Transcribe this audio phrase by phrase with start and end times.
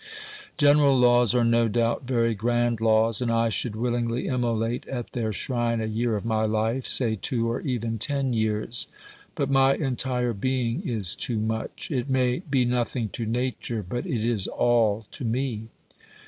[0.57, 5.31] General laws are no doubt very grand laws, and I should willingly immolate at their
[5.31, 8.87] shrine a year of my life, say two or even ten years,
[9.35, 14.25] but my entire being is too much; it may be nothing to Nature, but it
[14.25, 15.67] is all to me.